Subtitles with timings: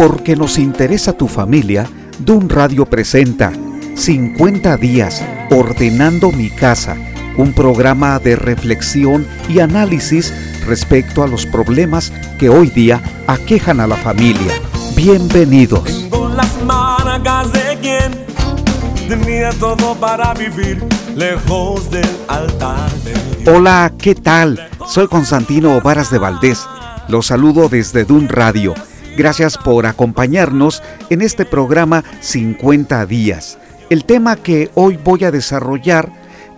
[0.00, 1.86] Porque nos interesa tu familia,
[2.20, 3.52] Dun Radio presenta
[3.96, 6.96] 50 días ordenando mi casa,
[7.36, 10.32] un programa de reflexión y análisis
[10.66, 14.54] respecto a los problemas que hoy día aquejan a la familia.
[14.96, 15.84] Bienvenidos.
[15.84, 20.82] Tengo las marcas de quien tenía todo para vivir
[21.14, 23.54] lejos del altar de Dios.
[23.54, 24.66] Hola, ¿qué tal?
[24.88, 26.66] Soy Constantino Varas de Valdés.
[27.08, 28.72] Los saludo desde Dun Radio.
[29.20, 33.58] Gracias por acompañarnos en este programa 50 días.
[33.90, 36.10] El tema que hoy voy a desarrollar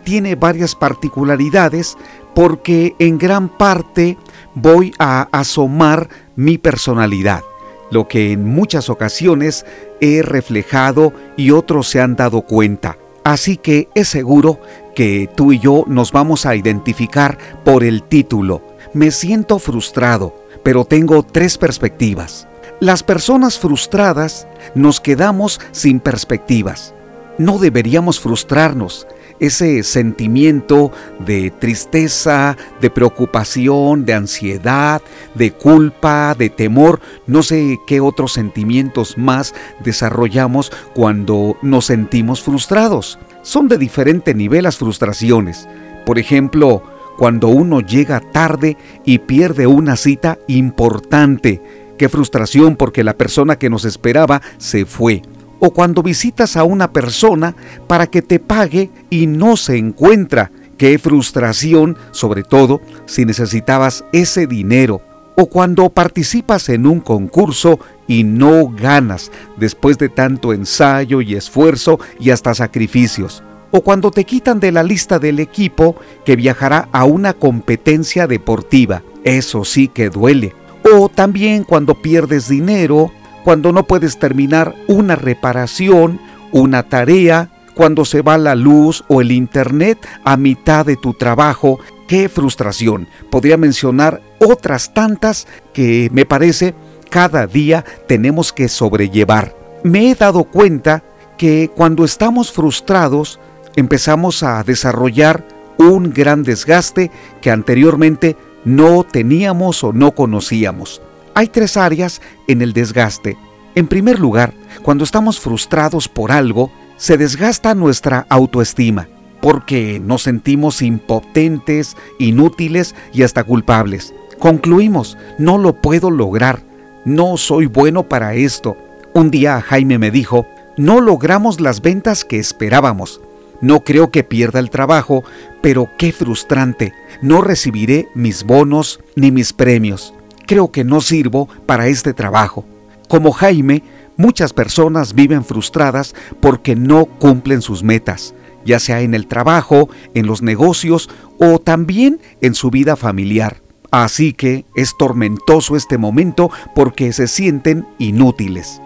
[0.04, 1.96] tiene varias particularidades
[2.36, 4.16] porque en gran parte
[4.54, 7.42] voy a asomar mi personalidad,
[7.90, 9.66] lo que en muchas ocasiones
[10.00, 12.96] he reflejado y otros se han dado cuenta.
[13.24, 14.60] Así que es seguro
[14.94, 18.62] que tú y yo nos vamos a identificar por el título.
[18.94, 22.46] Me siento frustrado, pero tengo tres perspectivas.
[22.82, 26.92] Las personas frustradas nos quedamos sin perspectivas.
[27.38, 29.06] No deberíamos frustrarnos.
[29.38, 35.00] Ese sentimiento de tristeza, de preocupación, de ansiedad,
[35.36, 43.16] de culpa, de temor, no sé qué otros sentimientos más desarrollamos cuando nos sentimos frustrados.
[43.42, 45.68] Son de diferente nivel las frustraciones.
[46.04, 46.82] Por ejemplo,
[47.16, 51.62] cuando uno llega tarde y pierde una cita importante.
[52.02, 55.22] Qué frustración porque la persona que nos esperaba se fue.
[55.60, 57.54] O cuando visitas a una persona
[57.86, 60.50] para que te pague y no se encuentra.
[60.76, 65.00] Qué frustración, sobre todo si necesitabas ese dinero.
[65.36, 67.78] O cuando participas en un concurso
[68.08, 74.24] y no ganas después de tanto ensayo y esfuerzo y hasta sacrificios o cuando te
[74.24, 75.96] quitan de la lista del equipo
[76.26, 79.02] que viajará a una competencia deportiva.
[79.24, 80.52] Eso sí que duele.
[80.84, 83.12] O también cuando pierdes dinero,
[83.44, 86.20] cuando no puedes terminar una reparación,
[86.52, 91.78] una tarea, cuando se va la luz o el internet a mitad de tu trabajo.
[92.06, 93.08] ¡Qué frustración!
[93.30, 96.74] Podría mencionar otras tantas que me parece
[97.10, 99.54] cada día tenemos que sobrellevar.
[99.82, 101.02] Me he dado cuenta
[101.36, 103.40] que cuando estamos frustrados
[103.76, 105.46] empezamos a desarrollar
[105.78, 111.02] un gran desgaste que anteriormente no teníamos o no conocíamos.
[111.34, 113.36] Hay tres áreas en el desgaste.
[113.74, 114.52] En primer lugar,
[114.82, 119.08] cuando estamos frustrados por algo, se desgasta nuestra autoestima,
[119.40, 124.14] porque nos sentimos impotentes, inútiles y hasta culpables.
[124.38, 126.62] Concluimos, no lo puedo lograr,
[127.04, 128.76] no soy bueno para esto.
[129.14, 130.46] Un día Jaime me dijo,
[130.76, 133.20] no logramos las ventas que esperábamos.
[133.62, 135.24] No creo que pierda el trabajo,
[135.62, 136.92] pero qué frustrante.
[137.22, 140.12] No recibiré mis bonos ni mis premios.
[140.46, 142.64] Creo que no sirvo para este trabajo.
[143.08, 143.84] Como Jaime,
[144.16, 148.34] muchas personas viven frustradas porque no cumplen sus metas,
[148.64, 151.08] ya sea en el trabajo, en los negocios
[151.38, 153.62] o también en su vida familiar.
[153.92, 158.80] Así que es tormentoso este momento porque se sienten inútiles.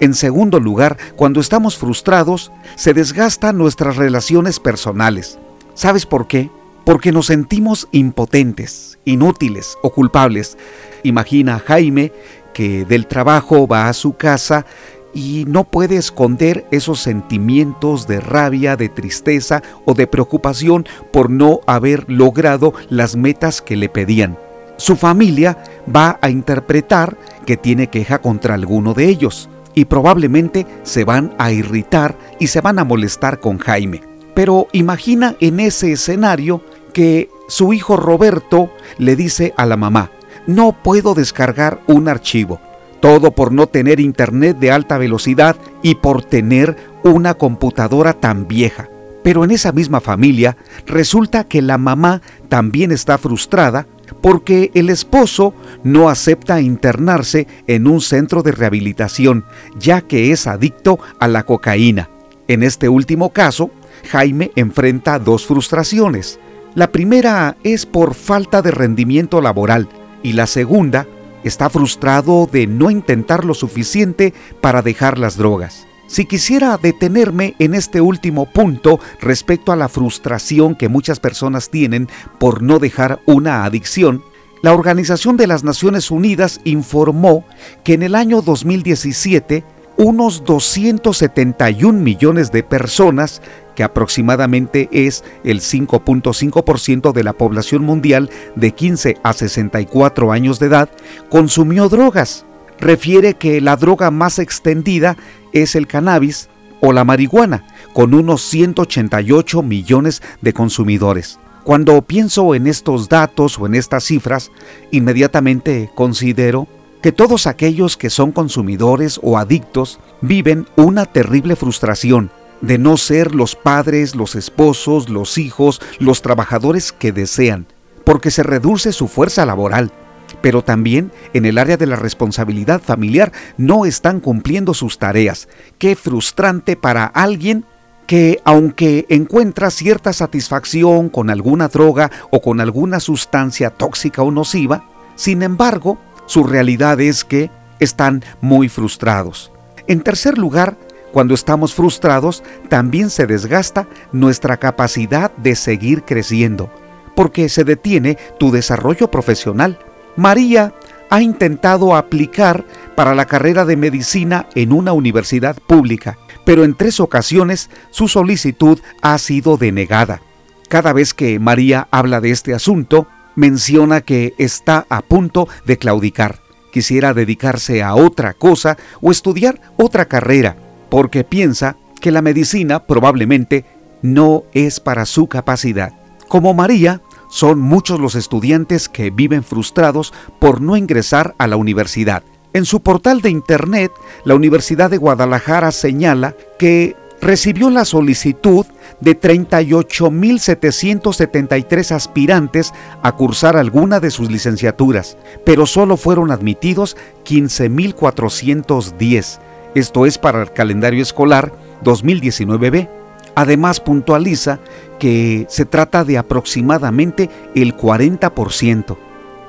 [0.00, 5.38] En segundo lugar, cuando estamos frustrados, se desgastan nuestras relaciones personales.
[5.74, 6.50] ¿Sabes por qué?
[6.84, 10.56] Porque nos sentimos impotentes, inútiles o culpables.
[11.02, 12.12] Imagina a Jaime
[12.54, 14.66] que del trabajo va a su casa
[15.14, 21.60] y no puede esconder esos sentimientos de rabia, de tristeza o de preocupación por no
[21.66, 24.38] haber logrado las metas que le pedían.
[24.76, 25.58] Su familia
[25.94, 27.16] va a interpretar
[27.46, 32.60] que tiene queja contra alguno de ellos y probablemente se van a irritar y se
[32.60, 34.02] van a molestar con Jaime.
[34.34, 36.62] Pero imagina en ese escenario
[36.92, 40.10] que su hijo Roberto le dice a la mamá,
[40.48, 42.60] no puedo descargar un archivo,
[42.98, 48.88] todo por no tener internet de alta velocidad y por tener una computadora tan vieja.
[49.22, 50.56] Pero en esa misma familia
[50.86, 53.86] resulta que la mamá también está frustrada
[54.20, 59.44] porque el esposo no acepta internarse en un centro de rehabilitación,
[59.78, 62.10] ya que es adicto a la cocaína.
[62.46, 63.70] En este último caso,
[64.10, 66.38] Jaime enfrenta dos frustraciones.
[66.74, 69.88] La primera es por falta de rendimiento laboral
[70.22, 71.06] y la segunda
[71.44, 75.87] está frustrado de no intentar lo suficiente para dejar las drogas.
[76.08, 82.08] Si quisiera detenerme en este último punto respecto a la frustración que muchas personas tienen
[82.40, 84.24] por no dejar una adicción,
[84.62, 87.44] la Organización de las Naciones Unidas informó
[87.84, 89.64] que en el año 2017
[89.98, 93.42] unos 271 millones de personas,
[93.74, 100.66] que aproximadamente es el 5.5% de la población mundial de 15 a 64 años de
[100.66, 100.88] edad,
[101.28, 102.46] consumió drogas
[102.80, 105.16] refiere que la droga más extendida
[105.52, 106.48] es el cannabis
[106.80, 111.38] o la marihuana, con unos 188 millones de consumidores.
[111.64, 114.50] Cuando pienso en estos datos o en estas cifras,
[114.90, 116.66] inmediatamente considero
[117.02, 122.30] que todos aquellos que son consumidores o adictos viven una terrible frustración
[122.60, 127.66] de no ser los padres, los esposos, los hijos, los trabajadores que desean,
[128.04, 129.92] porque se reduce su fuerza laboral.
[130.40, 135.48] Pero también en el área de la responsabilidad familiar no están cumpliendo sus tareas.
[135.78, 137.64] Qué frustrante para alguien
[138.06, 144.88] que aunque encuentra cierta satisfacción con alguna droga o con alguna sustancia tóxica o nociva,
[145.14, 149.52] sin embargo, su realidad es que están muy frustrados.
[149.86, 150.76] En tercer lugar,
[151.12, 156.70] cuando estamos frustrados, también se desgasta nuestra capacidad de seguir creciendo,
[157.16, 159.78] porque se detiene tu desarrollo profesional.
[160.18, 160.74] María
[161.10, 162.66] ha intentado aplicar
[162.96, 168.80] para la carrera de medicina en una universidad pública, pero en tres ocasiones su solicitud
[169.00, 170.20] ha sido denegada.
[170.68, 173.06] Cada vez que María habla de este asunto,
[173.36, 176.40] menciona que está a punto de claudicar.
[176.72, 180.56] Quisiera dedicarse a otra cosa o estudiar otra carrera,
[180.90, 183.64] porque piensa que la medicina probablemente
[184.02, 185.92] no es para su capacidad.
[186.26, 192.22] Como María, son muchos los estudiantes que viven frustrados por no ingresar a la universidad.
[192.52, 193.92] En su portal de internet,
[194.24, 198.66] la Universidad de Guadalajara señala que recibió la solicitud
[199.00, 202.72] de 38.773 aspirantes
[203.02, 209.38] a cursar alguna de sus licenciaturas, pero solo fueron admitidos 15.410.
[209.74, 211.52] Esto es para el calendario escolar
[211.84, 212.97] 2019B.
[213.38, 214.58] Además puntualiza
[214.98, 218.96] que se trata de aproximadamente el 40%.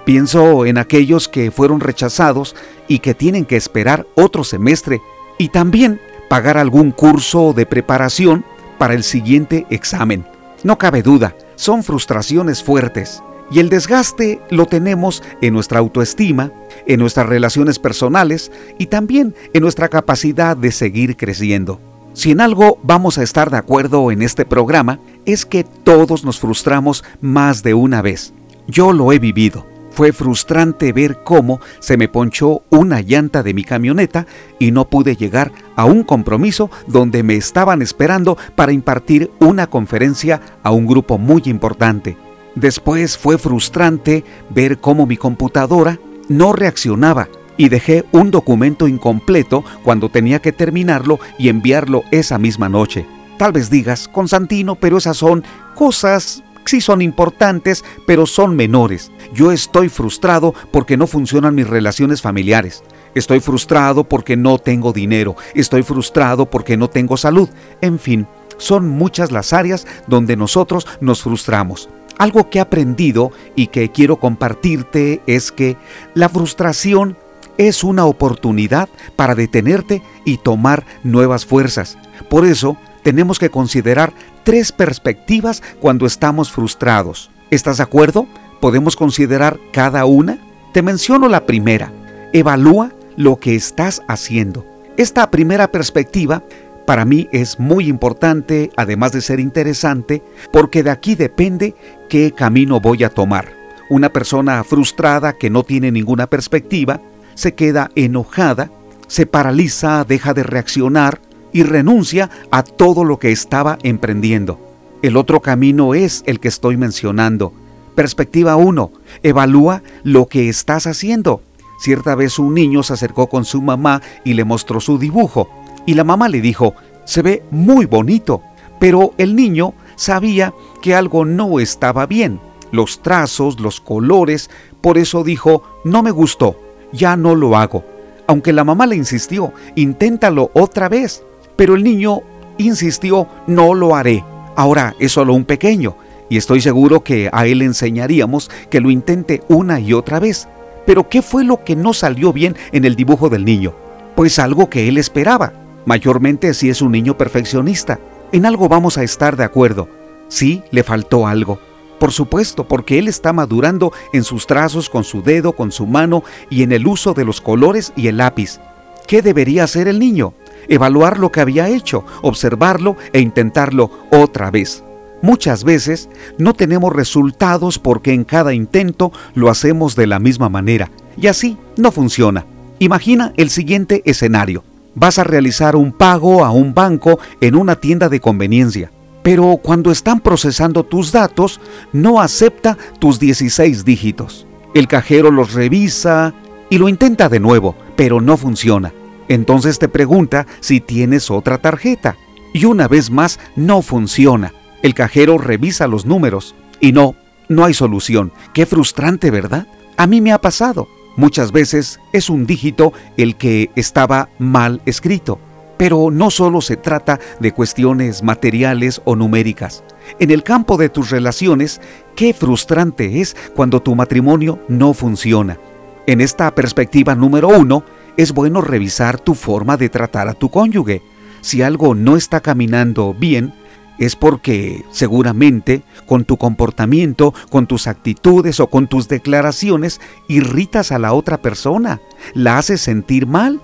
[0.06, 2.56] Pienso en aquellos que fueron rechazados
[2.88, 5.02] y que tienen que esperar otro semestre
[5.40, 6.00] y también
[6.30, 8.46] pagar algún curso de preparación
[8.78, 10.24] para el siguiente examen.
[10.64, 16.52] No cabe duda, son frustraciones fuertes y el desgaste lo tenemos en nuestra autoestima,
[16.86, 21.89] en nuestras relaciones personales y también en nuestra capacidad de seguir creciendo.
[22.14, 26.40] Si en algo vamos a estar de acuerdo en este programa, es que todos nos
[26.40, 28.34] frustramos más de una vez.
[28.68, 29.66] Yo lo he vivido.
[29.92, 34.28] Fue frustrante ver cómo se me ponchó una llanta de mi camioneta
[34.60, 40.42] y no pude llegar a un compromiso donde me estaban esperando para impartir una conferencia
[40.64, 42.18] a un grupo muy importante.
[42.56, 47.28] Después fue frustrante ver cómo mi computadora no reaccionaba
[47.60, 53.06] y dejé un documento incompleto cuando tenía que terminarlo y enviarlo esa misma noche.
[53.38, 55.44] Tal vez digas, Constantino, pero esas son
[55.76, 59.12] cosas sí son importantes, pero son menores.
[59.34, 62.84] Yo estoy frustrado porque no funcionan mis relaciones familiares.
[63.16, 65.36] Estoy frustrado porque no tengo dinero.
[65.56, 67.50] Estoy frustrado porque no tengo salud.
[67.82, 68.28] En fin,
[68.58, 71.90] son muchas las áreas donde nosotros nos frustramos.
[72.20, 75.76] Algo que he aprendido y que quiero compartirte es que
[76.14, 77.18] la frustración
[77.60, 81.98] es una oportunidad para detenerte y tomar nuevas fuerzas.
[82.30, 84.14] Por eso, tenemos que considerar
[84.44, 87.30] tres perspectivas cuando estamos frustrados.
[87.52, 88.28] ¿Estás de acuerdo?
[88.62, 90.40] ¿Podemos considerar cada una?
[90.72, 91.92] Te menciono la primera.
[92.32, 94.66] Evalúa lo que estás haciendo.
[94.96, 96.44] Esta primera perspectiva
[96.86, 100.24] para mí es muy importante, además de ser interesante,
[100.54, 101.76] porque de aquí depende
[102.08, 103.50] qué camino voy a tomar.
[103.90, 107.02] Una persona frustrada que no tiene ninguna perspectiva
[107.40, 108.70] se queda enojada,
[109.08, 111.22] se paraliza, deja de reaccionar,
[111.54, 114.60] y renuncia a todo lo que estaba emprendiendo.
[115.02, 117.54] El otro camino es el que estoy mencionando.
[117.96, 118.92] Perspectiva 1.
[119.24, 121.42] Evalúa lo que estás haciendo.
[121.80, 125.50] Cierta vez un niño se acercó con su mamá y le mostró su dibujo.
[125.86, 128.44] Y la mamá le dijo, se ve muy bonito.
[128.82, 132.42] Pero el niño sabía que algo no estaba bien.
[132.74, 134.50] Los trazos, los colores.
[134.82, 136.58] Por eso dijo, no me gustó,
[136.92, 137.84] ya no lo hago.
[138.28, 141.24] Aunque la mamá le insistió, inténtalo otra vez.
[141.56, 142.22] Pero el niño
[142.58, 144.24] insistió, no lo haré.
[144.56, 145.96] Ahora es solo un pequeño,
[146.30, 150.48] y estoy seguro que a él enseñaríamos que lo intente una y otra vez.
[150.86, 153.74] Pero ¿qué fue lo que no salió bien en el dibujo del niño?
[154.16, 155.54] Pues algo que él esperaba,
[155.86, 158.00] mayormente si es un niño perfeccionista.
[158.32, 159.88] En algo vamos a estar de acuerdo.
[160.28, 161.60] Sí, le faltó algo.
[162.00, 166.24] Por supuesto, porque él está madurando en sus trazos con su dedo, con su mano
[166.50, 168.60] y en el uso de los colores y el lápiz.
[169.08, 170.34] ¿Qué debería hacer el niño?
[170.70, 174.84] evaluar lo que había hecho, observarlo e intentarlo otra vez.
[175.22, 180.90] Muchas veces no tenemos resultados porque en cada intento lo hacemos de la misma manera
[181.18, 182.46] y así no funciona.
[182.80, 184.64] Imagina el siguiente escenario.
[184.96, 188.92] Vas a realizar un pago a un banco en una tienda de conveniencia,
[189.24, 191.60] pero cuando están procesando tus datos
[191.92, 194.48] no acepta tus 16 dígitos.
[194.74, 196.34] El cajero los revisa
[196.70, 198.94] y lo intenta de nuevo, pero no funciona.
[199.28, 202.18] Entonces te pregunta si tienes otra tarjeta.
[202.54, 204.54] Y una vez más no funciona.
[204.82, 207.16] El cajero revisa los números y no,
[207.48, 208.32] no hay solución.
[208.54, 209.68] Qué frustrante, ¿verdad?
[209.98, 210.88] A mí me ha pasado.
[211.16, 215.40] Muchas veces es un dígito el que estaba mal escrito.
[215.80, 219.82] Pero no solo se trata de cuestiones materiales o numéricas.
[220.20, 221.80] En el campo de tus relaciones,
[222.18, 225.58] qué frustrante es cuando tu matrimonio no funciona.
[226.06, 227.86] En esta perspectiva número uno,
[228.18, 231.02] es bueno revisar tu forma de tratar a tu cónyuge.
[231.40, 233.54] Si algo no está caminando bien,
[234.00, 241.00] es porque seguramente con tu comportamiento, con tus actitudes o con tus declaraciones irritas a
[241.00, 242.02] la otra persona,
[242.34, 243.62] la haces sentir mal.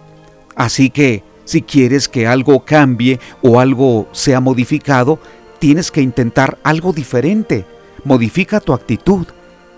[0.56, 5.20] Así que si quieres que algo cambie o algo sea modificado,
[5.60, 7.66] tienes que intentar algo diferente.
[8.04, 9.28] Modifica tu actitud.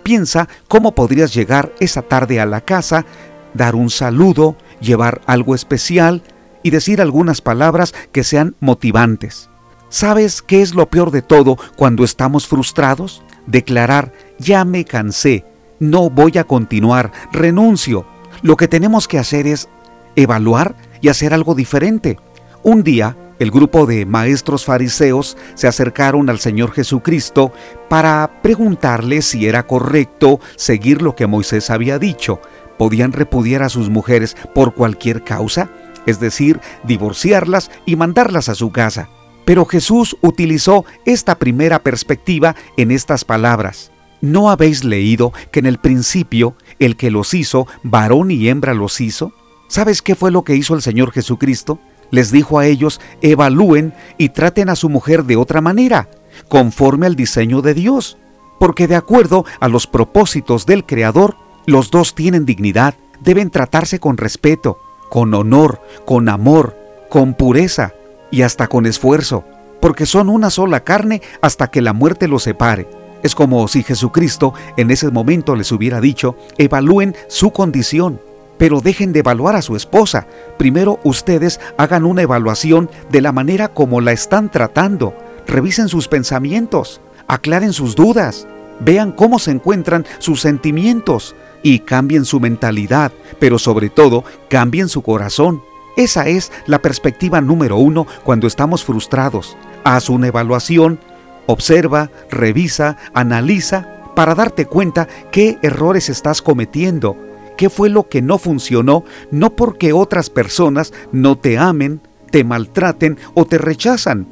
[0.03, 3.05] Piensa cómo podrías llegar esa tarde a la casa,
[3.53, 6.23] dar un saludo, llevar algo especial
[6.63, 9.49] y decir algunas palabras que sean motivantes.
[9.89, 13.21] ¿Sabes qué es lo peor de todo cuando estamos frustrados?
[13.45, 15.45] Declarar, ya me cansé,
[15.79, 18.05] no voy a continuar, renuncio.
[18.41, 19.69] Lo que tenemos que hacer es
[20.15, 22.17] evaluar y hacer algo diferente.
[22.63, 27.51] Un día, el grupo de maestros fariseos se acercaron al Señor Jesucristo
[27.87, 32.41] para preguntarle si era correcto seguir lo que Moisés había dicho.
[32.77, 35.69] ¿Podían repudiar a sus mujeres por cualquier causa?
[36.05, 39.09] Es decir, divorciarlas y mandarlas a su casa.
[39.45, 43.91] Pero Jesús utilizó esta primera perspectiva en estas palabras.
[44.19, 48.99] ¿No habéis leído que en el principio el que los hizo, varón y hembra los
[48.99, 49.31] hizo?
[49.67, 51.79] ¿Sabes qué fue lo que hizo el Señor Jesucristo?
[52.09, 56.09] Les dijo a ellos, evalúen y traten a su mujer de otra manera,
[56.47, 58.17] conforme al diseño de Dios,
[58.59, 64.15] porque de acuerdo a los propósitos del Creador, los dos tienen dignidad, deben tratarse con
[64.15, 64.77] respeto,
[65.09, 66.77] con honor, con amor,
[67.09, 67.93] con pureza,
[68.31, 69.43] y hasta con esfuerzo,
[69.81, 72.87] porque son una sola carne hasta que la muerte los separe.
[73.23, 78.21] Es como si Jesucristo en ese momento les hubiera dicho, evalúen su condición,
[78.57, 80.27] pero dejen de evaluar a su esposa.
[80.57, 85.13] Primero ustedes hagan una evaluación de la manera como la están tratando.
[85.47, 88.47] Revisen sus pensamientos, aclaren sus dudas,
[88.79, 95.01] vean cómo se encuentran sus sentimientos y cambien su mentalidad, pero sobre todo cambien su
[95.01, 95.61] corazón.
[95.95, 99.57] Esa es la perspectiva número uno cuando estamos frustrados.
[99.83, 100.99] Haz una evaluación,
[101.47, 107.17] observa, revisa, analiza para darte cuenta qué errores estás cometiendo,
[107.57, 111.99] qué fue lo que no funcionó, no porque otras personas no te amen,
[112.31, 114.27] te maltraten o te rechazan.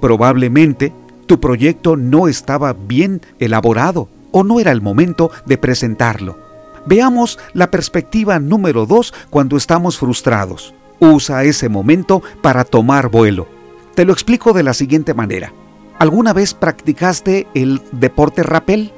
[0.00, 0.92] Probablemente
[1.26, 6.38] tu proyecto no estaba bien elaborado o no era el momento de presentarlo.
[6.86, 10.72] Veamos la perspectiva número dos cuando estamos frustrados.
[11.00, 13.46] Usa ese momento para tomar vuelo.
[13.94, 15.52] Te lo explico de la siguiente manera.
[15.98, 18.92] ¿Alguna vez practicaste el deporte rappel?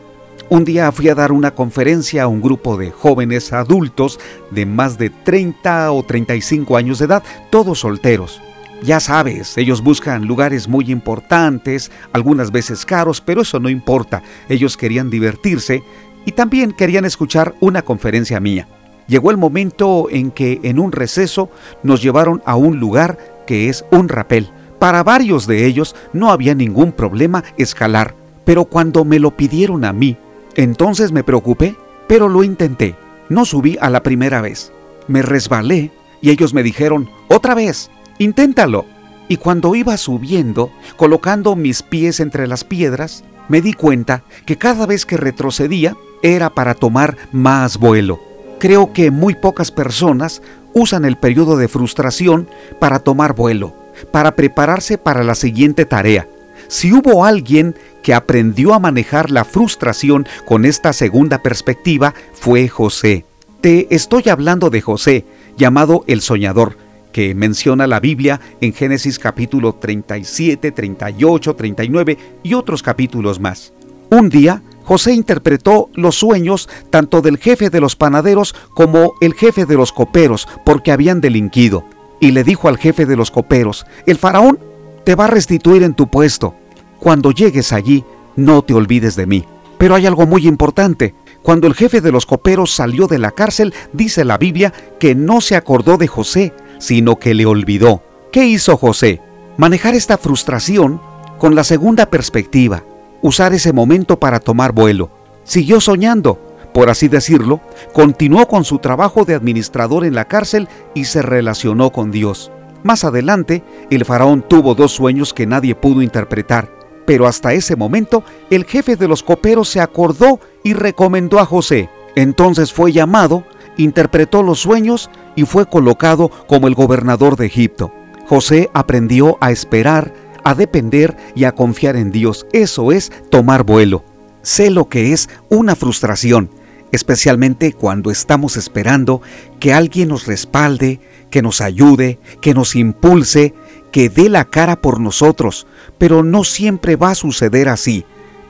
[0.53, 4.19] Un día fui a dar una conferencia a un grupo de jóvenes adultos
[4.51, 8.43] de más de 30 o 35 años de edad, todos solteros.
[8.83, 14.25] Ya sabes, ellos buscan lugares muy importantes, algunas veces caros, pero eso no importa.
[14.49, 15.85] Ellos querían divertirse
[16.27, 18.67] y también querían escuchar una conferencia mía.
[19.07, 21.49] Llegó el momento en que en un receso
[21.85, 24.51] nos llevaron a un lugar que es un rapel.
[24.81, 29.93] Para varios de ellos no había ningún problema escalar, pero cuando me lo pidieron a
[29.93, 30.17] mí,
[30.55, 31.77] entonces me preocupé,
[32.07, 32.97] pero lo intenté.
[33.29, 34.73] No subí a la primera vez.
[35.07, 38.85] Me resbalé y ellos me dijeron, otra vez, inténtalo.
[39.29, 44.87] Y cuando iba subiendo, colocando mis pies entre las piedras, me di cuenta que cada
[44.87, 48.21] vez que retrocedía era para tomar más vuelo.
[48.59, 50.43] Creo que muy pocas personas
[50.75, 53.75] usan el periodo de frustración para tomar vuelo,
[54.13, 56.29] para prepararse para la siguiente tarea.
[56.71, 63.25] Si hubo alguien que aprendió a manejar la frustración con esta segunda perspectiva, fue José.
[63.61, 65.25] Te estoy hablando de José,
[65.57, 66.77] llamado el soñador,
[67.13, 73.73] que menciona la Biblia en Génesis capítulo 37, 38, 39 y otros capítulos más.
[74.09, 79.67] Un día, José interpretó los sueños tanto del jefe de los panaderos como el jefe
[79.67, 81.85] de los coperos, porque habían delinquido.
[82.21, 84.61] Y le dijo al jefe de los coperos, el faraón
[85.05, 86.55] te va a restituir en tu puesto.
[87.01, 88.05] Cuando llegues allí,
[88.37, 89.45] no te olvides de mí.
[89.79, 91.15] Pero hay algo muy importante.
[91.43, 95.41] Cuando el jefe de los coperos salió de la cárcel, dice la Biblia que no
[95.41, 98.03] se acordó de José, sino que le olvidó.
[98.31, 99.23] ¿Qué hizo José?
[99.57, 101.01] Manejar esta frustración
[101.39, 102.85] con la segunda perspectiva,
[103.23, 105.11] usar ese momento para tomar vuelo.
[105.45, 106.39] Siguió soñando,
[106.75, 107.61] por así decirlo,
[107.95, 112.53] continuó con su trabajo de administrador en la cárcel y se relacionó con Dios.
[112.83, 116.71] Más adelante, el faraón tuvo dos sueños que nadie pudo interpretar,
[117.11, 121.91] pero hasta ese momento el jefe de los coperos se acordó y recomendó a José.
[122.15, 123.43] Entonces fue llamado,
[123.77, 127.93] interpretó los sueños y fue colocado como el gobernador de Egipto.
[128.29, 130.15] José aprendió a esperar,
[130.45, 132.47] a depender y a confiar en Dios.
[132.53, 134.05] Eso es tomar vuelo.
[134.43, 136.49] Sé lo que es una frustración,
[136.93, 139.21] especialmente cuando estamos esperando
[139.59, 143.53] que alguien nos respalde, que nos ayude, que nos impulse,
[143.93, 145.67] que dé la cara por nosotros,
[145.99, 148.05] pero no siempre va a suceder así.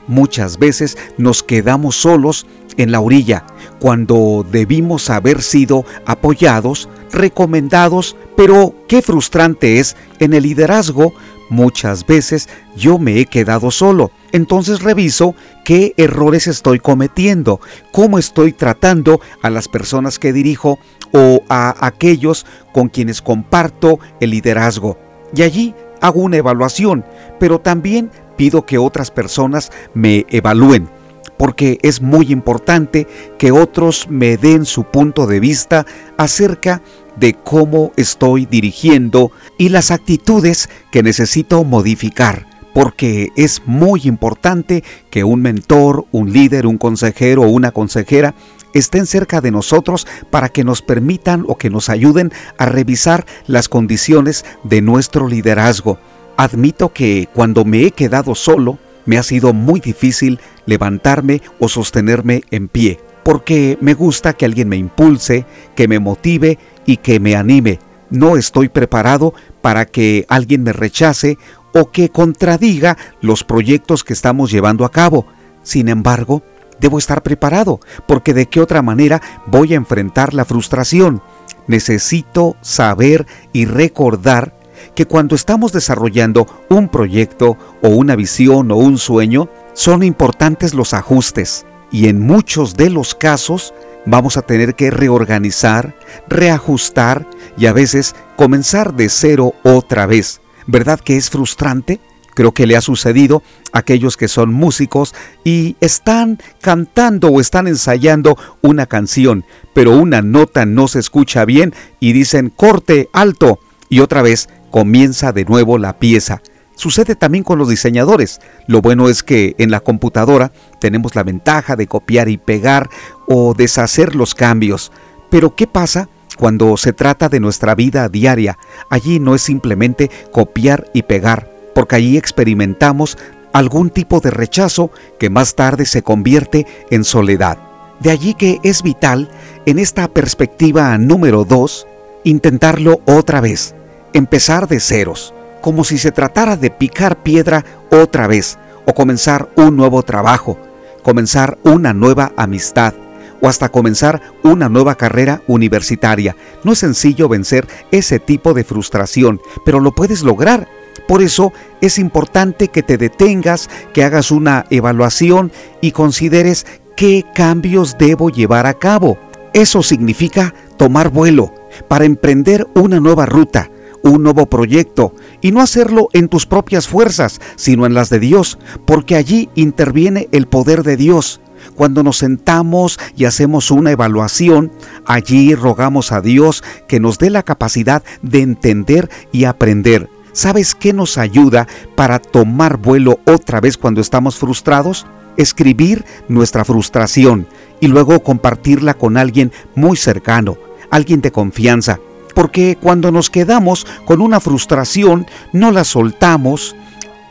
[0.07, 2.45] Muchas veces nos quedamos solos
[2.77, 3.45] en la orilla,
[3.79, 11.13] cuando debimos haber sido apoyados, recomendados, pero qué frustrante es en el liderazgo.
[11.49, 14.11] Muchas veces yo me he quedado solo.
[14.31, 17.59] Entonces reviso qué errores estoy cometiendo,
[17.91, 20.79] cómo estoy tratando a las personas que dirijo
[21.11, 24.97] o a aquellos con quienes comparto el liderazgo.
[25.35, 27.05] Y allí hago una evaluación,
[27.39, 30.89] pero también pido que otras personas me evalúen,
[31.37, 33.07] porque es muy importante
[33.37, 35.85] que otros me den su punto de vista
[36.17, 36.81] acerca
[37.17, 45.23] de cómo estoy dirigiendo y las actitudes que necesito modificar porque es muy importante que
[45.23, 48.33] un mentor, un líder, un consejero o una consejera
[48.73, 53.69] estén cerca de nosotros para que nos permitan o que nos ayuden a revisar las
[53.69, 55.99] condiciones de nuestro liderazgo.
[56.37, 62.43] Admito que cuando me he quedado solo, me ha sido muy difícil levantarme o sostenerme
[62.51, 67.35] en pie, porque me gusta que alguien me impulse, que me motive y que me
[67.35, 67.79] anime.
[68.09, 71.37] No estoy preparado para que alguien me rechace
[71.73, 75.25] o que contradiga los proyectos que estamos llevando a cabo.
[75.63, 76.43] Sin embargo,
[76.81, 81.21] debo estar preparado, porque de qué otra manera voy a enfrentar la frustración.
[81.67, 84.59] Necesito saber y recordar
[84.95, 90.93] que cuando estamos desarrollando un proyecto o una visión o un sueño, son importantes los
[90.93, 93.73] ajustes y en muchos de los casos
[94.05, 95.95] vamos a tener que reorganizar,
[96.27, 100.41] reajustar y a veces comenzar de cero otra vez.
[100.65, 101.99] ¿Verdad que es frustrante?
[102.33, 105.13] Creo que le ha sucedido a aquellos que son músicos
[105.43, 111.73] y están cantando o están ensayando una canción, pero una nota no se escucha bien
[111.99, 116.41] y dicen corte, alto, y otra vez comienza de nuevo la pieza.
[116.75, 118.39] Sucede también con los diseñadores.
[118.65, 122.89] Lo bueno es que en la computadora tenemos la ventaja de copiar y pegar
[123.27, 124.91] o deshacer los cambios.
[125.29, 128.57] Pero ¿qué pasa cuando se trata de nuestra vida diaria?
[128.89, 133.17] Allí no es simplemente copiar y pegar porque allí experimentamos
[133.53, 137.57] algún tipo de rechazo que más tarde se convierte en soledad.
[137.99, 139.29] De allí que es vital,
[139.65, 141.87] en esta perspectiva número 2,
[142.23, 143.75] intentarlo otra vez,
[144.13, 149.75] empezar de ceros, como si se tratara de picar piedra otra vez, o comenzar un
[149.75, 150.57] nuevo trabajo,
[151.03, 152.95] comenzar una nueva amistad,
[153.41, 156.35] o hasta comenzar una nueva carrera universitaria.
[156.63, 160.67] No es sencillo vencer ese tipo de frustración, pero lo puedes lograr
[161.11, 167.97] por eso es importante que te detengas, que hagas una evaluación y consideres qué cambios
[167.99, 169.17] debo llevar a cabo.
[169.51, 171.53] Eso significa tomar vuelo
[171.89, 173.69] para emprender una nueva ruta,
[174.03, 178.57] un nuevo proyecto, y no hacerlo en tus propias fuerzas, sino en las de Dios,
[178.85, 181.41] porque allí interviene el poder de Dios.
[181.75, 184.71] Cuando nos sentamos y hacemos una evaluación,
[185.05, 190.93] allí rogamos a Dios que nos dé la capacidad de entender y aprender ¿Sabes qué
[190.93, 195.05] nos ayuda para tomar vuelo otra vez cuando estamos frustrados?
[195.37, 197.47] Escribir nuestra frustración
[197.79, 200.57] y luego compartirla con alguien muy cercano,
[200.89, 201.99] alguien de confianza.
[202.33, 206.75] Porque cuando nos quedamos con una frustración, no la soltamos,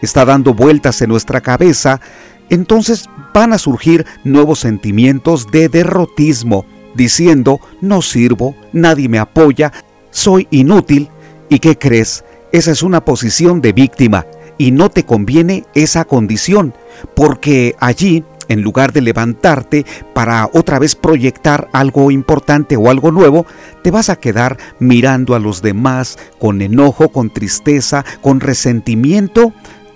[0.02, 2.00] está dando vueltas en nuestra cabeza,
[2.50, 9.72] entonces van a surgir nuevos sentimientos de derrotismo, diciendo, no sirvo, nadie me apoya,
[10.10, 11.08] soy inútil.
[11.48, 12.24] ¿Y qué crees?
[12.52, 14.26] Esa es una posición de víctima
[14.58, 16.74] y no te conviene esa condición,
[17.14, 23.46] porque allí, en lugar de levantarte para otra vez proyectar algo importante o algo nuevo,
[23.82, 29.52] te vas a quedar mirando a los demás con enojo, con tristeza, con resentimiento,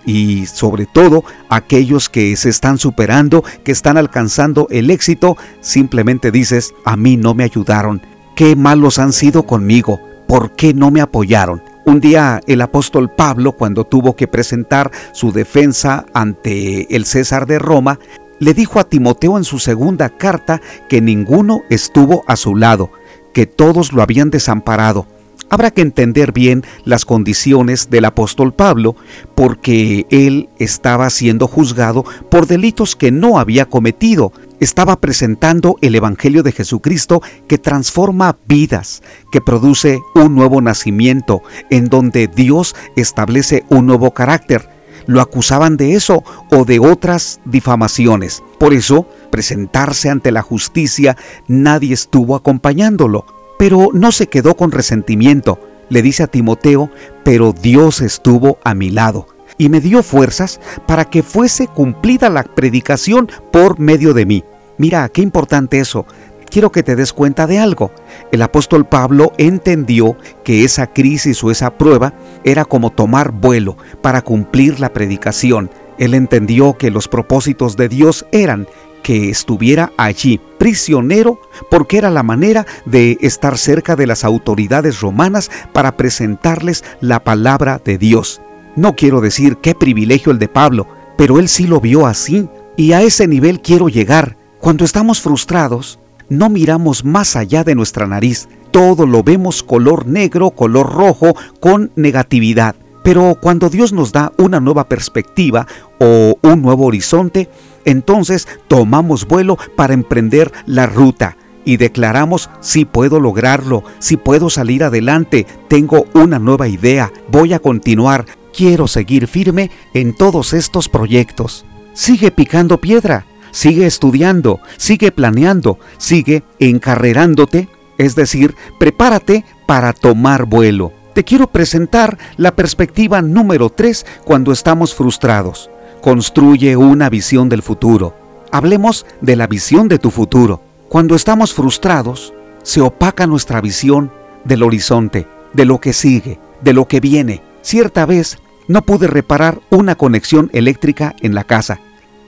[0.07, 6.73] y sobre todo aquellos que se están superando, que están alcanzando el éxito, simplemente dices,
[6.85, 8.03] a mí no me ayudaron,
[8.37, 11.74] qué malos han sido conmigo, ¿por qué no me apoyaron?
[11.87, 17.59] Un día el apóstol Pablo, cuando tuvo que presentar su defensa ante el César de
[17.59, 17.99] Roma,
[18.39, 22.91] le dijo a Timoteo en su segunda carta que ninguno estuvo a su lado,
[23.35, 25.07] que todos lo habían desamparado.
[25.51, 28.97] Habrá que entender bien las condiciones del apóstol Pablo,
[29.35, 36.43] porque él estaba siendo juzgado por delitos que no había cometido, estaba presentando el Evangelio
[36.43, 43.87] de Jesucristo que transforma vidas, que produce un nuevo nacimiento, en donde Dios establece un
[43.87, 44.69] nuevo carácter.
[45.07, 48.43] Lo acusaban de eso o de otras difamaciones.
[48.59, 53.27] Por eso, presentarse ante la justicia, nadie estuvo acompañándolo.
[53.59, 55.61] Pero no se quedó con resentimiento.
[55.91, 56.91] Le dice a Timoteo,
[57.23, 62.43] pero Dios estuvo a mi lado y me dio fuerzas para que fuese cumplida la
[62.43, 64.45] predicación por medio de mí.
[64.79, 66.07] Mira, qué importante eso.
[66.51, 67.91] Quiero que te des cuenta de algo.
[68.31, 72.15] El apóstol Pablo entendió que esa crisis o esa prueba
[72.45, 75.71] era como tomar vuelo para cumplir la predicación.
[75.99, 78.67] Él entendió que los propósitos de Dios eran
[79.03, 81.39] que estuviera allí prisionero
[81.71, 87.81] porque era la manera de estar cerca de las autoridades romanas para presentarles la palabra
[87.85, 88.41] de Dios.
[88.77, 92.93] No quiero decir qué privilegio el de Pablo, pero él sí lo vio así y
[92.93, 94.37] a ese nivel quiero llegar.
[94.61, 98.49] Cuando estamos frustrados, no miramos más allá de nuestra nariz.
[98.73, 102.75] Todo lo vemos color negro, color rojo, con negatividad.
[103.05, 105.67] Pero cuando Dios nos da una nueva perspectiva
[106.01, 107.49] o un nuevo horizonte,
[107.85, 114.85] entonces tomamos vuelo para emprender la ruta y declaramos si puedo lograrlo, si puedo salir
[114.85, 121.65] adelante, tengo una nueva idea, voy a continuar, quiero seguir firme en todos estos proyectos.
[121.93, 130.93] Sigue picando piedra, sigue estudiando, sigue planeando, sigue encarrerándote, es decir, prepárate para tomar vuelo.
[131.15, 135.71] Te quiero presentar la perspectiva número 3 cuando estamos frustrados.
[136.01, 138.17] Construye una visión del futuro.
[138.51, 140.61] Hablemos de la visión de tu futuro.
[140.89, 144.13] Cuando estamos frustrados, se opaca nuestra visión
[144.45, 147.43] del horizonte, de lo que sigue, de lo que viene.
[147.63, 148.39] Cierta vez
[148.69, 151.81] no pude reparar una conexión eléctrica en la casa.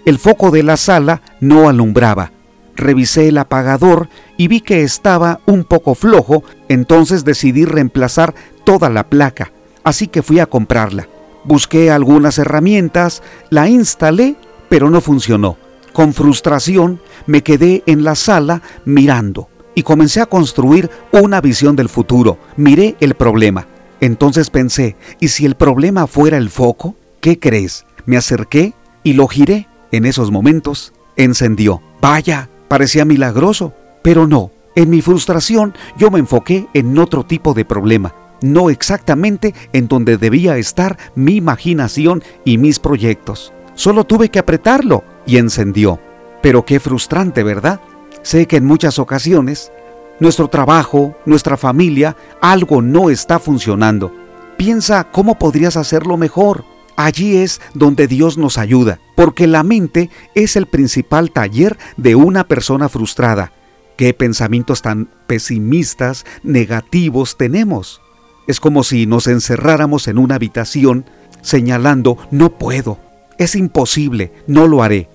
[0.04, 2.32] El foco de la sala no alumbraba.
[2.74, 9.08] Revisé el apagador y vi que estaba un poco flojo, entonces decidí reemplazar toda la
[9.08, 11.08] placa, así que fui a comprarla.
[11.44, 14.36] Busqué algunas herramientas, la instalé,
[14.68, 15.56] pero no funcionó.
[15.92, 21.88] Con frustración me quedé en la sala mirando y comencé a construir una visión del
[21.88, 22.38] futuro.
[22.56, 23.68] Miré el problema
[24.00, 26.96] entonces pensé, ¿y si el problema fuera el foco?
[27.20, 27.86] ¿Qué crees?
[28.04, 29.68] Me acerqué y lo giré.
[29.92, 31.82] En esos momentos encendió.
[32.00, 34.50] Vaya, parecía milagroso, pero no.
[34.74, 40.18] En mi frustración yo me enfoqué en otro tipo de problema, no exactamente en donde
[40.18, 43.54] debía estar mi imaginación y mis proyectos.
[43.74, 45.98] Solo tuve que apretarlo y encendió.
[46.42, 47.80] Pero qué frustrante, ¿verdad?
[48.22, 49.72] Sé que en muchas ocasiones
[50.20, 54.12] nuestro trabajo, nuestra familia, algo no está funcionando.
[54.56, 56.64] Piensa cómo podrías hacerlo mejor.
[56.96, 62.48] Allí es donde Dios nos ayuda, porque la mente es el principal taller de una
[62.48, 63.52] persona frustrada.
[63.98, 68.00] ¿Qué pensamientos tan pesimistas, negativos tenemos?
[68.46, 71.04] Es como si nos encerráramos en una habitación
[71.42, 72.98] señalando, no puedo,
[73.38, 75.10] es imposible, no lo haré.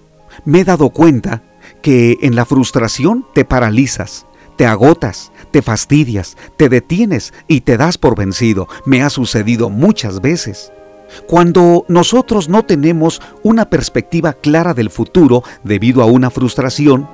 [0.46, 1.44] Me he dado cuenta
[1.82, 4.28] que en la frustración te paralizas
[4.62, 8.68] te agotas, te fastidias, te detienes y te das por vencido.
[8.86, 10.72] Me ha sucedido muchas veces.
[11.28, 17.10] Cuando nosotros no tenemos una perspectiva clara del futuro debido a una frustración,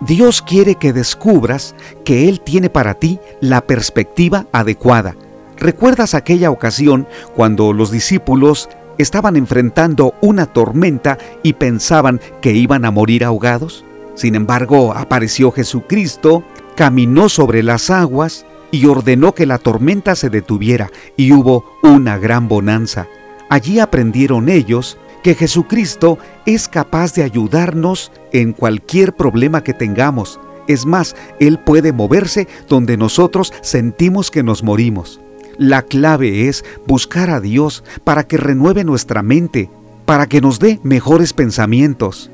[0.00, 5.14] Dios quiere que descubras que Él tiene para ti la perspectiva adecuada.
[5.56, 7.06] ¿Recuerdas aquella ocasión
[7.36, 13.84] cuando los discípulos estaban enfrentando una tormenta y pensaban que iban a morir ahogados?
[14.16, 16.42] Sin embargo, apareció Jesucristo
[16.78, 22.46] caminó sobre las aguas y ordenó que la tormenta se detuviera y hubo una gran
[22.46, 23.08] bonanza.
[23.50, 30.38] Allí aprendieron ellos que Jesucristo es capaz de ayudarnos en cualquier problema que tengamos.
[30.68, 35.20] Es más, Él puede moverse donde nosotros sentimos que nos morimos.
[35.56, 39.68] La clave es buscar a Dios para que renueve nuestra mente,
[40.04, 42.30] para que nos dé mejores pensamientos.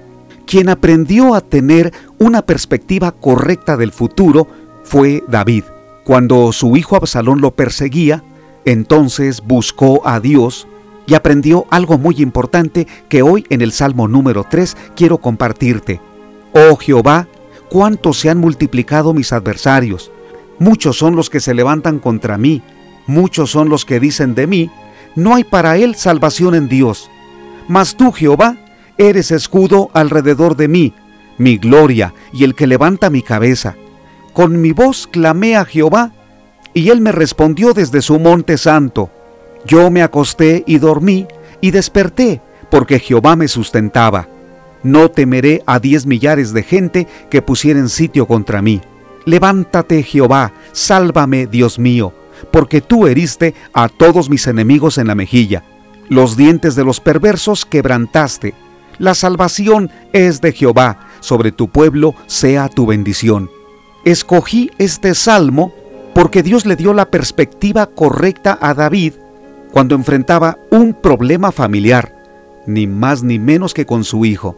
[0.46, 4.46] Quien aprendió a tener una perspectiva correcta del futuro
[4.83, 5.64] fue David.
[6.04, 8.22] Cuando su hijo Absalón lo perseguía,
[8.64, 10.66] entonces buscó a Dios
[11.07, 16.00] y aprendió algo muy importante que hoy en el Salmo número 3 quiero compartirte.
[16.52, 17.26] Oh Jehová,
[17.70, 20.11] cuánto se han multiplicado mis adversarios.
[20.59, 22.62] Muchos son los que se levantan contra mí,
[23.07, 24.70] muchos son los que dicen de mí,
[25.16, 27.11] no hay para él salvación en Dios.
[27.66, 28.57] Mas tú, Jehová,
[28.98, 30.94] eres escudo alrededor de mí,
[31.38, 33.76] mi gloria y el que levanta mi cabeza.
[34.33, 36.12] Con mi voz clamé a Jehová,
[36.72, 39.11] y él me respondió desde su monte santo.
[39.64, 41.26] Yo me acosté y dormí,
[41.61, 44.28] y desperté, porque Jehová me sustentaba.
[44.83, 48.80] No temeré a diez millares de gente que pusieren sitio contra mí.
[49.24, 52.12] Levántate, Jehová, sálvame, Dios mío,
[52.50, 55.62] porque tú heriste a todos mis enemigos en la mejilla.
[56.11, 58.54] Los dientes de los perversos quebrantaste.
[58.98, 63.50] La salvación es de Jehová, sobre tu pueblo sea tu bendición.
[64.04, 65.72] Escogí este salmo
[66.14, 69.14] porque Dios le dio la perspectiva correcta a David
[69.72, 72.14] cuando enfrentaba un problema familiar,
[72.66, 74.57] ni más ni menos que con su hijo.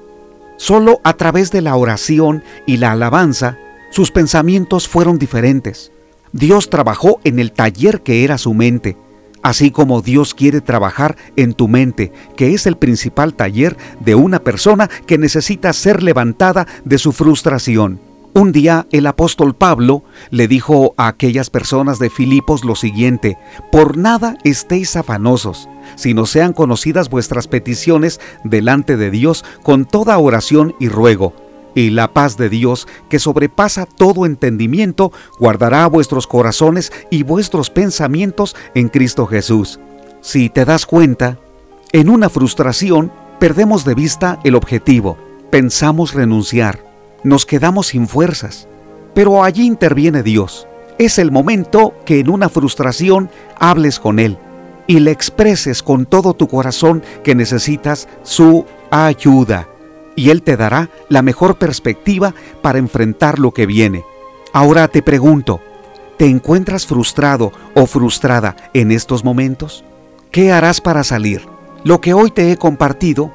[0.59, 3.59] Solo a través de la oración y la alabanza,
[3.90, 5.92] sus pensamientos fueron diferentes.
[6.33, 8.99] Dios trabajó en el taller que era su mente,
[9.47, 14.41] así como Dios quiere trabajar en tu mente, que es el principal taller de una
[14.41, 18.01] persona que necesita ser levantada de su frustración.
[18.35, 23.39] Un día el apóstol Pablo le dijo a aquellas personas de Filipos lo siguiente,
[23.71, 30.75] por nada estéis afanosos, sino sean conocidas vuestras peticiones delante de Dios con toda oración
[30.81, 31.46] y ruego.
[31.77, 38.57] Y la paz de Dios, que sobrepasa todo entendimiento, guardará vuestros corazones y vuestros pensamientos
[38.75, 39.79] en Cristo Jesús.
[40.21, 41.39] Si te das cuenta,
[41.93, 45.17] en una frustración perdemos de vista el objetivo,
[45.53, 46.87] pensamos renunciar
[47.27, 48.69] nos quedamos sin fuerzas.
[49.12, 50.69] Pero allí interviene Dios.
[50.97, 54.39] Es el momento que en una frustración hables con Él
[54.87, 59.69] y le expreses con todo tu corazón que necesitas su ayuda.
[60.17, 64.05] Y Él te dará la mejor perspectiva para enfrentar lo que viene.
[64.53, 65.61] Ahora te pregunto,
[66.17, 69.85] ¿te encuentras frustrado o frustrada en estos momentos?
[70.31, 71.43] ¿Qué harás para salir?
[71.85, 73.31] Lo que hoy te he compartido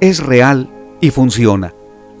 [0.00, 0.70] es real
[1.00, 1.72] y funciona.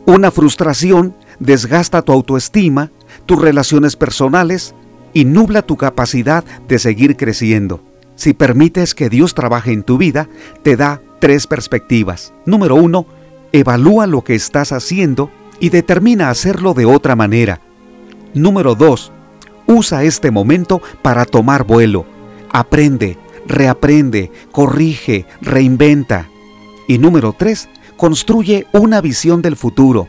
[0.06, 2.90] Una frustración desgasta tu autoestima,
[3.26, 4.74] tus relaciones personales
[5.12, 7.80] y nubla tu capacidad de seguir creciendo.
[8.14, 10.28] Si permites que Dios trabaje en tu vida,
[10.62, 12.32] te da tres perspectivas.
[12.46, 13.06] Número uno,
[13.52, 15.30] evalúa lo que estás haciendo
[15.60, 17.60] y determina hacerlo de otra manera.
[18.34, 19.12] Número dos,
[19.66, 22.06] usa este momento para tomar vuelo.
[22.52, 26.28] Aprende, reaprende, corrige, reinventa.
[26.88, 30.06] Y número tres, Construye una visión del futuro.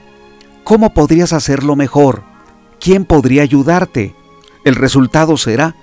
[0.65, 2.23] ¿Cómo podrías hacerlo mejor?
[2.81, 4.13] ¿Quién podría ayudarte?
[4.65, 5.75] El resultado será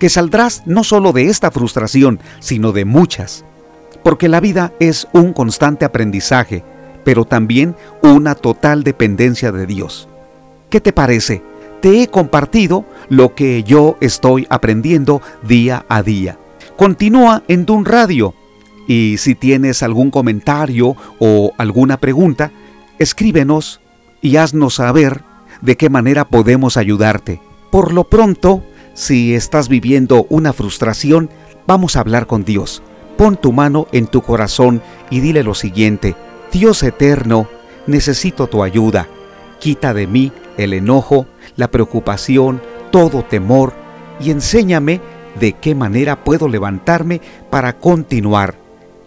[0.00, 3.44] que saldrás no solo de esta frustración, sino de muchas.
[4.02, 6.64] Porque la vida es un constante aprendizaje,
[7.04, 10.08] pero también una total dependencia de Dios.
[10.70, 11.42] ¿Qué te parece?
[11.80, 16.38] Te he compartido lo que yo estoy aprendiendo día a día.
[16.76, 18.34] Continúa en Dun Radio
[18.88, 22.50] y si tienes algún comentario o alguna pregunta,
[22.98, 23.80] escríbenos
[24.20, 25.22] y haznos saber
[25.60, 27.40] de qué manera podemos ayudarte.
[27.70, 28.62] Por lo pronto,
[28.94, 31.30] si estás viviendo una frustración,
[31.66, 32.82] vamos a hablar con Dios.
[33.16, 36.16] Pon tu mano en tu corazón y dile lo siguiente,
[36.54, 37.48] Dios eterno,
[37.86, 39.08] necesito tu ayuda.
[39.58, 43.74] Quita de mí el enojo, la preocupación, todo temor
[44.20, 45.00] y enséñame
[45.38, 48.64] de qué manera puedo levantarme para continuar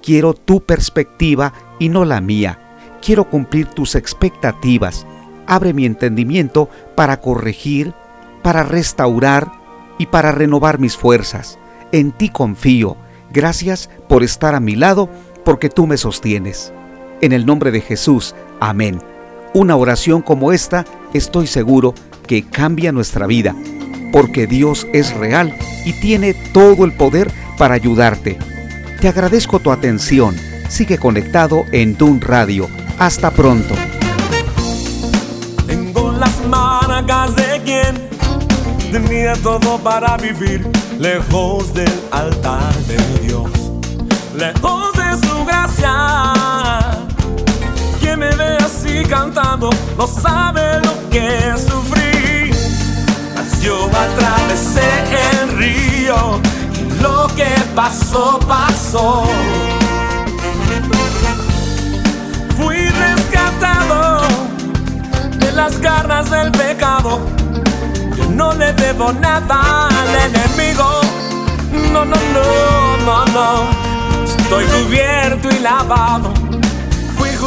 [0.08, 2.60] Quiero tu perspectiva y no la mía.
[3.02, 5.06] Quiero cumplir tus expectativas.
[5.46, 7.94] Abre mi entendimiento para corregir,
[8.42, 9.52] para restaurar
[9.98, 11.60] y para renovar mis fuerzas.
[11.92, 12.96] En ti confío.
[13.32, 15.10] Gracias por estar a mi lado,
[15.44, 16.72] porque tú me sostienes.
[17.22, 19.02] En el nombre de Jesús, amén.
[19.54, 21.96] Una oración como esta estoy seguro
[22.28, 23.56] que cambia nuestra vida,
[24.12, 28.38] porque Dios es real y tiene todo el poder para ayudarte.
[29.02, 30.36] Te agradezco tu atención.
[30.70, 32.68] Sigue conectado en Dun Radio.
[33.00, 33.74] Hasta pronto.
[35.66, 38.10] Tengo las de quien
[38.92, 40.68] tenía todo para vivir
[41.00, 43.52] lejos del altar de Dios,
[44.36, 46.37] lejos de su gracia.
[48.08, 52.52] Quien me ve así cantando no sabe lo que sufrí.
[53.36, 54.88] Mas yo atravesé
[55.41, 56.39] el río
[57.02, 59.26] lo que pasó, pasó.
[62.56, 64.22] Fui rescatado
[65.39, 67.20] de las garras del pecado.
[68.15, 71.02] Yo no le debo nada al enemigo.
[71.91, 73.88] No, no, no, no, no.
[74.24, 76.32] Estoy cubierto y lavado,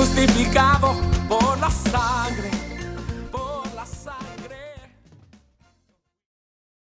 [0.01, 0.95] justificado
[1.29, 2.40] por la sangre